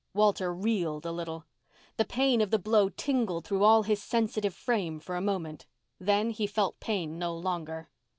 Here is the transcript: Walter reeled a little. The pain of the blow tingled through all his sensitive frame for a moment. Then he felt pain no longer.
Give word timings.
Walter 0.15 0.51
reeled 0.51 1.05
a 1.05 1.11
little. 1.11 1.45
The 1.97 2.05
pain 2.05 2.41
of 2.41 2.49
the 2.49 2.57
blow 2.57 2.89
tingled 2.89 3.45
through 3.45 3.63
all 3.63 3.83
his 3.83 4.01
sensitive 4.01 4.55
frame 4.55 4.99
for 4.99 5.15
a 5.15 5.21
moment. 5.21 5.67
Then 5.99 6.31
he 6.31 6.47
felt 6.47 6.79
pain 6.79 7.19
no 7.19 7.35
longer. 7.35 7.87